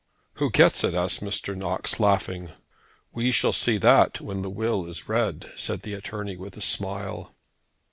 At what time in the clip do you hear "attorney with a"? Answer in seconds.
5.93-6.61